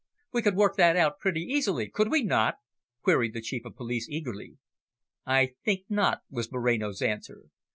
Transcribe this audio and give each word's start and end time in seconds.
"We 0.33 0.41
could 0.41 0.55
work 0.55 0.77
that 0.77 0.95
out 0.95 1.19
pretty 1.19 1.41
easily, 1.41 1.87
could 1.87 2.09
we 2.09 2.23
not?" 2.23 2.55
queried 3.03 3.33
the 3.35 3.41
Chief 3.43 3.65
of 3.65 3.75
Police 3.75 4.09
eagerly. 4.09 4.57
"I 5.27 5.53
think 5.63 5.83
not," 5.89 6.23
was 6.27 6.51
Moreno's 6.51 7.03
answer. 7.03 7.43